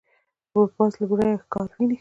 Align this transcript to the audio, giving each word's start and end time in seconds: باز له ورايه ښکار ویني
باز 0.77 0.93
له 0.99 1.05
ورايه 1.11 1.37
ښکار 1.43 1.67
ویني 1.71 1.89